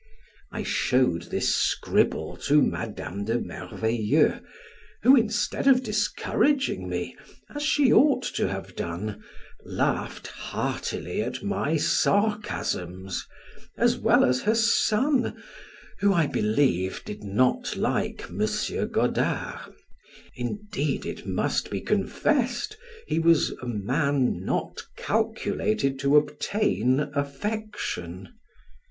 [0.51, 4.41] I showed this scribble to Madam de Merveilleux,
[5.03, 7.15] who, instead of discouraging me,
[7.53, 9.23] as she ought to have done,
[9.63, 13.27] laughed heartily at my sarcasms,
[13.77, 15.39] as well as her son,
[15.99, 18.43] who, I believe, did not like M.
[18.91, 19.59] Godard;
[20.33, 22.75] indeed, it must be confessed,
[23.05, 28.29] he was a man not calculated to obtain affection.